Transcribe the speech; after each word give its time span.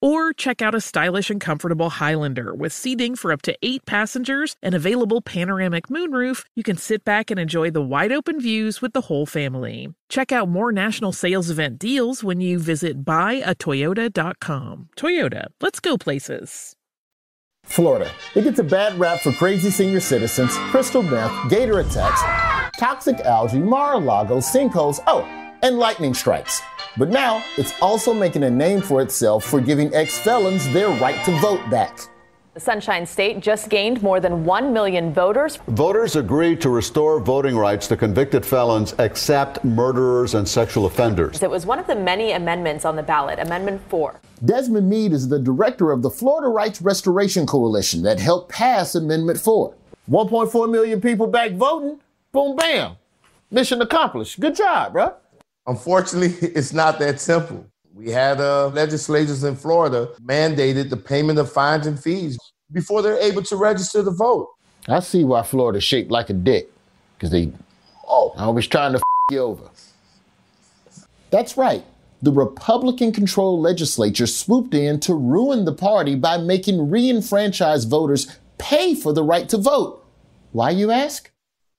Or 0.00 0.32
check 0.32 0.62
out 0.62 0.74
a 0.74 0.80
stylish 0.80 1.28
and 1.28 1.40
comfortable 1.40 1.90
Highlander 1.90 2.54
with 2.54 2.72
seating 2.72 3.16
for 3.16 3.32
up 3.32 3.42
to 3.42 3.56
eight 3.62 3.84
passengers 3.84 4.54
and 4.62 4.74
available 4.74 5.20
panoramic 5.20 5.88
moonroof. 5.88 6.44
You 6.54 6.62
can 6.62 6.76
sit 6.76 7.04
back 7.04 7.30
and 7.30 7.40
enjoy 7.40 7.70
the 7.70 7.82
wide 7.82 8.12
open 8.12 8.40
views 8.40 8.80
with 8.80 8.92
the 8.92 9.02
whole 9.02 9.26
family. 9.26 9.92
Check 10.08 10.30
out 10.30 10.48
more 10.48 10.70
national 10.70 11.12
sales 11.12 11.50
event 11.50 11.78
deals 11.78 12.22
when 12.22 12.40
you 12.40 12.58
visit 12.58 13.04
buyatoyota.com. 13.04 14.88
Toyota, 14.96 15.46
let's 15.60 15.80
go 15.80 15.98
places. 15.98 16.76
Florida. 17.64 18.10
It 18.34 18.42
gets 18.42 18.58
a 18.58 18.64
bad 18.64 18.98
rap 18.98 19.20
for 19.20 19.32
crazy 19.32 19.70
senior 19.70 20.00
citizens, 20.00 20.56
crystal 20.70 21.02
meth, 21.02 21.50
gator 21.50 21.80
attacks, 21.80 22.22
toxic 22.78 23.20
algae, 23.20 23.58
Mar-a-Lago, 23.58 24.38
sinkholes, 24.38 25.00
oh, 25.06 25.22
and 25.62 25.78
lightning 25.78 26.14
strikes. 26.14 26.60
But 26.96 27.10
now 27.10 27.44
it's 27.56 27.72
also 27.80 28.12
making 28.12 28.44
a 28.44 28.50
name 28.50 28.80
for 28.80 29.02
itself 29.02 29.44
for 29.44 29.60
giving 29.60 29.94
ex-felons 29.94 30.72
their 30.72 30.88
right 31.00 31.24
to 31.24 31.32
vote 31.40 31.60
back. 31.70 31.98
The 32.58 32.64
Sunshine 32.64 33.06
State 33.06 33.38
just 33.38 33.68
gained 33.68 34.02
more 34.02 34.18
than 34.18 34.44
1 34.44 34.72
million 34.72 35.12
voters. 35.14 35.58
Voters 35.68 36.16
agreed 36.16 36.60
to 36.62 36.70
restore 36.70 37.20
voting 37.20 37.56
rights 37.56 37.86
to 37.86 37.96
convicted 37.96 38.44
felons 38.44 38.96
except 38.98 39.64
murderers 39.64 40.34
and 40.34 40.48
sexual 40.48 40.86
offenders. 40.86 41.40
It 41.40 41.48
was 41.48 41.66
one 41.66 41.78
of 41.78 41.86
the 41.86 41.94
many 41.94 42.32
amendments 42.32 42.84
on 42.84 42.96
the 42.96 43.02
ballot, 43.04 43.38
Amendment 43.38 43.80
4. 43.88 44.20
Desmond 44.44 44.90
Meade 44.90 45.12
is 45.12 45.28
the 45.28 45.38
director 45.38 45.92
of 45.92 46.02
the 46.02 46.10
Florida 46.10 46.48
Rights 46.48 46.82
Restoration 46.82 47.46
Coalition 47.46 48.02
that 48.02 48.18
helped 48.18 48.50
pass 48.50 48.96
Amendment 48.96 49.38
4. 49.38 49.72
1.4 50.10 50.68
million 50.68 51.00
people 51.00 51.28
back 51.28 51.52
voting. 51.52 52.00
Boom, 52.32 52.56
bam. 52.56 52.96
Mission 53.52 53.80
accomplished. 53.80 54.40
Good 54.40 54.56
job, 54.56 54.94
bro. 54.94 55.14
Unfortunately, 55.68 56.48
it's 56.48 56.72
not 56.72 56.98
that 56.98 57.20
simple. 57.20 57.64
We 57.94 58.10
had 58.10 58.40
uh, 58.40 58.68
legislators 58.68 59.44
in 59.44 59.54
Florida 59.54 60.08
mandated 60.22 60.90
the 60.90 60.96
payment 60.96 61.38
of 61.38 61.52
fines 61.52 61.86
and 61.86 61.98
fees 61.98 62.38
before 62.72 63.02
they're 63.02 63.18
able 63.18 63.42
to 63.42 63.56
register 63.56 64.02
to 64.02 64.10
vote. 64.10 64.50
I 64.88 65.00
see 65.00 65.24
why 65.24 65.42
Florida's 65.42 65.84
shaped 65.84 66.10
like 66.10 66.30
a 66.30 66.32
dick. 66.32 66.70
Because 67.16 67.30
they 67.30 67.52
oh, 68.06 68.32
always 68.36 68.66
trying 68.66 68.92
to 68.92 68.98
f- 68.98 69.02
you 69.30 69.40
over. 69.40 69.68
That's 71.30 71.56
right. 71.56 71.84
The 72.22 72.32
Republican 72.32 73.12
controlled 73.12 73.60
legislature 73.60 74.26
swooped 74.26 74.74
in 74.74 75.00
to 75.00 75.14
ruin 75.14 75.64
the 75.64 75.74
party 75.74 76.14
by 76.14 76.38
making 76.38 76.90
re 76.90 77.10
enfranchised 77.10 77.90
voters 77.90 78.38
pay 78.58 78.94
for 78.94 79.12
the 79.12 79.22
right 79.22 79.48
to 79.48 79.58
vote. 79.58 80.04
Why, 80.52 80.70
you 80.70 80.90
ask? 80.90 81.30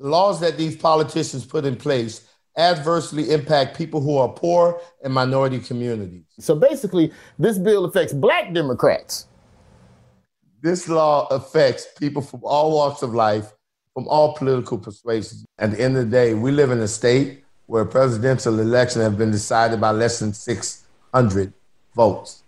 The 0.00 0.08
laws 0.08 0.40
that 0.40 0.58
these 0.58 0.76
politicians 0.76 1.44
put 1.46 1.64
in 1.64 1.76
place 1.76 2.27
adversely 2.58 3.30
impact 3.30 3.78
people 3.78 4.00
who 4.00 4.18
are 4.18 4.28
poor 4.28 4.80
and 5.02 5.14
minority 5.14 5.60
communities. 5.60 6.24
So 6.38 6.54
basically, 6.54 7.12
this 7.38 7.56
bill 7.56 7.84
affects 7.84 8.12
black 8.12 8.52
Democrats. 8.52 9.28
This 10.60 10.88
law 10.88 11.28
affects 11.28 11.86
people 11.98 12.20
from 12.20 12.40
all 12.42 12.72
walks 12.72 13.02
of 13.02 13.14
life, 13.14 13.52
from 13.94 14.08
all 14.08 14.34
political 14.34 14.76
persuasions. 14.76 15.44
At 15.58 15.70
the 15.70 15.80
end 15.80 15.96
of 15.96 16.04
the 16.04 16.10
day, 16.10 16.34
we 16.34 16.50
live 16.50 16.72
in 16.72 16.80
a 16.80 16.88
state 16.88 17.44
where 17.66 17.84
presidential 17.84 18.58
elections 18.58 19.04
have 19.04 19.16
been 19.16 19.30
decided 19.30 19.80
by 19.80 19.92
less 19.92 20.18
than 20.18 20.32
600 20.32 21.52
votes. 21.94 22.42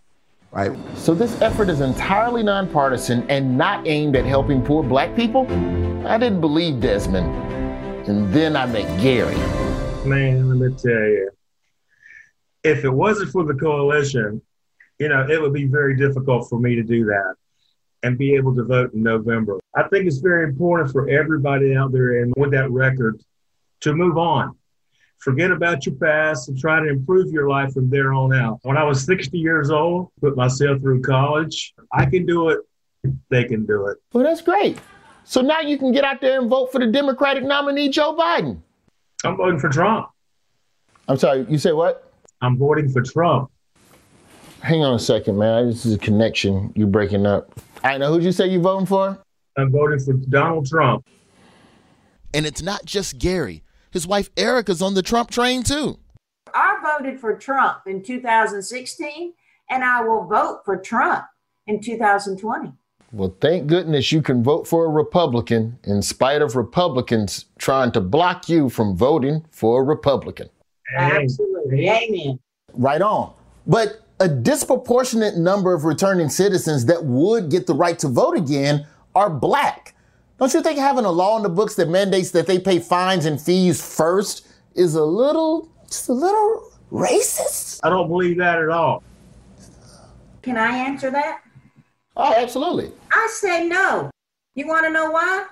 Right. 0.51 0.77
So 0.97 1.15
this 1.15 1.41
effort 1.41 1.69
is 1.69 1.81
entirely 1.81 2.43
nonpartisan 2.43 3.25
and 3.31 3.57
not 3.57 3.87
aimed 3.87 4.17
at 4.17 4.25
helping 4.25 4.63
poor 4.65 4.83
black 4.83 5.15
people? 5.15 5.47
I 6.05 6.19
didn't 6.19 6.41
believe 6.41 6.81
Desmond. 6.81 7.29
And 8.09 8.33
then 8.33 8.57
I 8.57 8.67
met 8.67 9.01
Gary. 9.01 9.37
Man, 10.05 10.49
let 10.49 10.59
me 10.59 10.77
tell 10.77 10.93
you. 10.93 11.31
If 12.65 12.85
it 12.85 12.91
wasn't 12.91 13.31
for 13.31 13.45
the 13.45 13.55
coalition, 13.55 14.41
you 14.99 15.09
know, 15.09 15.27
it 15.29 15.41
would 15.41 15.53
be 15.53 15.67
very 15.67 15.97
difficult 15.97 16.49
for 16.49 16.59
me 16.59 16.75
to 16.75 16.83
do 16.83 17.05
that 17.05 17.35
and 18.03 18.17
be 18.17 18.35
able 18.35 18.55
to 18.57 18.65
vote 18.65 18.95
in 18.95 19.03
November. 19.03 19.59
I 19.75 19.83
think 19.89 20.07
it's 20.07 20.19
very 20.19 20.45
important 20.45 20.91
for 20.91 21.09
everybody 21.11 21.77
out 21.77 21.93
there 21.93 22.23
and 22.23 22.33
with 22.37 22.51
that 22.53 22.71
record 22.71 23.21
to 23.81 23.95
move 23.95 24.17
on. 24.17 24.57
Forget 25.19 25.51
about 25.51 25.85
your 25.85 25.97
past 25.97 26.49
and 26.49 26.59
try 26.59 26.81
to 26.81 26.89
improve 26.89 27.31
your 27.31 27.51
life 27.51 27.75
from 27.75 27.91
there 27.91 28.15
on 28.15 28.35
out. 28.35 28.61
When 28.63 28.79
I 28.79 28.85
was 28.85 29.05
60 29.05 29.37
years 29.39 29.71
old, 29.71 30.09
put 30.23 30.35
myself 30.35 30.81
through 30.81 31.03
college, 31.03 31.75
I 31.93 32.07
can 32.07 32.25
do 32.25 32.49
it. 32.49 32.61
They 33.29 33.45
can 33.45 33.67
do 33.67 33.87
it. 33.89 33.99
Well, 34.15 34.25
that's 34.25 34.41
great. 34.41 34.79
So 35.25 35.43
now 35.43 35.61
you 35.61 35.77
can 35.77 35.93
get 35.93 36.05
out 36.05 36.23
there 36.23 36.41
and 36.41 36.49
vote 36.49 36.73
for 36.73 36.79
the 36.79 36.87
Democratic 36.87 37.45
nominee, 37.45 37.91
Joe 37.91 38.17
Biden. 38.17 38.63
I'm 39.25 39.37
voting 39.37 39.59
for 39.59 39.69
Trump. 39.69 40.09
I'm 41.09 41.17
sorry, 41.17 41.47
you 41.49 41.59
say 41.59 41.73
what? 41.73 42.13
I'm 42.41 42.57
voting 42.57 42.89
for 42.89 43.03
Trump. 43.03 43.51
Hang 44.63 44.83
on 44.83 44.95
a 44.95 44.99
second, 44.99 45.37
man. 45.39 45.67
This 45.67 45.85
is 45.85 45.95
a 45.95 45.99
connection. 45.99 46.73
You're 46.75 46.87
breaking 46.87 47.27
up. 47.27 47.61
I 47.83 47.99
know 47.99 48.13
who'd 48.13 48.23
you 48.23 48.33
say 48.33 48.47
you're 48.49 48.61
voting 48.61 48.87
for? 48.87 49.19
I'm 49.57 49.71
voting 49.71 49.99
for 50.01 50.13
Donald 50.13 50.67
Trump. 50.67 51.07
And 52.33 52.47
it's 52.47 52.63
not 52.63 52.85
just 52.85 53.19
Gary. 53.19 53.63
His 53.91 54.07
wife 54.07 54.31
Erica's 54.37 54.81
on 54.81 54.95
the 54.95 55.03
Trump 55.03 55.31
train 55.31 55.63
too. 55.63 55.99
I 56.55 56.79
voted 56.83 57.21
for 57.21 57.37
Trump 57.37 57.81
in 57.87 58.03
2016, 58.03 59.33
and 59.71 59.85
I 59.85 60.03
will 60.03 60.25
vote 60.25 60.63
for 60.65 60.77
Trump 60.77 61.25
in 61.67 61.81
2020. 61.81 62.73
Well, 63.13 63.35
thank 63.41 63.67
goodness 63.67 64.13
you 64.13 64.23
can 64.23 64.43
vote 64.43 64.69
for 64.69 64.87
a 64.87 64.89
Republican 64.89 65.79
in 65.85 66.01
spite 66.01 66.43
of 66.43 66.55
Republicans 66.55 67.47
trying 67.59 67.91
to 67.93 68.01
block 68.01 68.49
you 68.49 68.69
from 68.69 68.97
voting 68.97 69.45
for 69.51 69.81
a 69.81 69.85
Republican. 69.85 70.49
Absolutely. 70.97 71.89
Amen. 71.89 72.39
Right 72.75 73.03
on. 73.03 73.33
But 73.67 74.05
a 74.21 74.29
disproportionate 74.29 75.37
number 75.37 75.75
of 75.75 75.85
returning 75.85 76.29
citizens 76.29 76.85
that 76.87 77.05
would 77.05 77.51
get 77.51 77.67
the 77.67 77.75
right 77.75 77.99
to 77.99 78.07
vote 78.07 78.37
again 78.37 78.87
are 79.15 79.31
black. 79.31 79.95
Don't 80.39 80.55
you 80.55 80.63
think 80.63 80.79
having 80.79 81.05
a 81.05 81.11
law 81.11 81.37
in 81.37 81.43
the 81.43 81.49
books 81.49 81.75
that 81.75 81.89
mandates 81.89 82.31
that 82.31 82.47
they 82.47 82.59
pay 82.59 82.79
fines 82.79 83.27
and 83.27 83.41
fees 83.41 83.83
first 83.83 84.47
is 84.75 84.95
a 84.95 85.05
little, 85.05 85.69
just 85.89 86.09
a 86.09 86.13
little 86.13 86.71
racist? 86.93 87.81
I 87.83 87.91
don't 87.91 88.09
believe 88.09 88.39
that 88.39 88.59
at 88.61 88.69
all. 88.69 89.03
Can 90.43 90.57
I 90.57 90.77
answer 90.79 91.11
that? 91.11 91.43
Oh, 92.17 92.35
absolutely. 92.35 92.93
I 93.13 93.29
say 93.31 93.67
no. 93.67 94.11
You 94.55 94.67
want 94.67 94.87
to 94.87 94.93
know 94.93 95.11
why? 95.11 95.47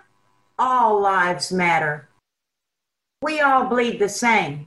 All 0.58 1.00
lives 1.00 1.52
matter. 1.52 2.08
We 3.22 3.40
all 3.40 3.64
bleed 3.64 3.98
the 3.98 4.08
same. 4.08 4.66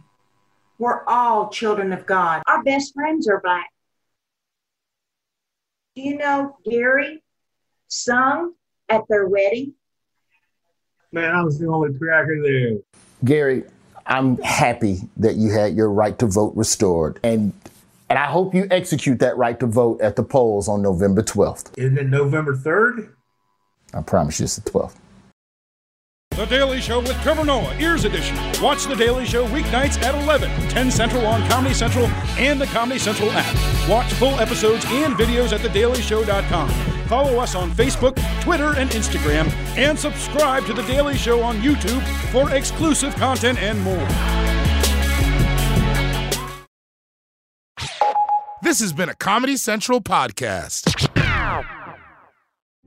We're 0.77 1.03
all 1.05 1.49
children 1.49 1.93
of 1.93 2.05
God. 2.05 2.41
Our 2.47 2.63
best 2.63 2.93
friends 2.93 3.27
are 3.27 3.39
black. 3.41 3.69
Do 5.95 6.01
you 6.01 6.17
know 6.17 6.57
Gary 6.63 7.21
sung 7.87 8.53
at 8.89 9.03
their 9.09 9.27
wedding? 9.27 9.73
Man, 11.11 11.35
I 11.35 11.43
was 11.43 11.59
the 11.59 11.67
only 11.67 11.97
cracker 11.97 12.41
there. 12.41 12.77
Gary, 13.25 13.63
I'm 14.05 14.37
happy 14.39 15.01
that 15.17 15.35
you 15.35 15.51
had 15.51 15.75
your 15.75 15.91
right 15.91 16.17
to 16.19 16.25
vote 16.25 16.53
restored. 16.55 17.19
And 17.23 17.53
and 18.11 18.19
I 18.19 18.25
hope 18.25 18.53
you 18.53 18.67
execute 18.71 19.19
that 19.19 19.37
right 19.37 19.57
to 19.61 19.65
vote 19.65 20.01
at 20.01 20.17
the 20.17 20.23
polls 20.23 20.67
on 20.67 20.81
November 20.81 21.21
12th. 21.23 21.77
Isn't 21.77 21.97
it 21.97 22.09
November 22.09 22.53
3rd? 22.53 23.13
I 23.93 24.01
promise 24.01 24.37
you 24.37 24.43
it's 24.43 24.57
the 24.57 24.69
12th. 24.69 24.97
The 26.31 26.45
Daily 26.45 26.81
Show 26.81 26.99
with 26.99 27.15
Trevor 27.21 27.45
Noah, 27.45 27.73
Ears 27.79 28.03
Edition. 28.03 28.35
Watch 28.61 28.83
The 28.83 28.95
Daily 28.95 29.25
Show 29.25 29.47
weeknights 29.47 30.01
at 30.03 30.13
11, 30.23 30.49
10 30.67 30.91
Central 30.91 31.25
on 31.25 31.47
Comedy 31.47 31.73
Central 31.73 32.07
and 32.37 32.59
the 32.59 32.65
Comedy 32.65 32.99
Central 32.99 33.29
app. 33.31 33.89
Watch 33.89 34.11
full 34.13 34.37
episodes 34.41 34.83
and 34.89 35.13
videos 35.15 35.53
at 35.53 35.61
thedailyshow.com. 35.61 36.69
Follow 37.07 37.39
us 37.39 37.55
on 37.55 37.71
Facebook, 37.71 38.17
Twitter, 38.41 38.75
and 38.75 38.89
Instagram, 38.91 39.49
and 39.77 39.97
subscribe 39.97 40.65
to 40.65 40.73
The 40.73 40.83
Daily 40.83 41.15
Show 41.15 41.41
on 41.41 41.61
YouTube 41.61 42.01
for 42.29 42.53
exclusive 42.53 43.15
content 43.15 43.57
and 43.59 43.79
more. 43.81 44.40
This 48.71 48.79
has 48.79 48.93
been 48.93 49.09
a 49.09 49.15
Comedy 49.15 49.57
Central 49.57 49.99
podcast. 49.99 51.09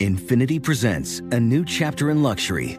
Infiniti 0.00 0.62
presents 0.62 1.18
a 1.30 1.38
new 1.38 1.62
chapter 1.62 2.08
in 2.08 2.22
luxury, 2.22 2.78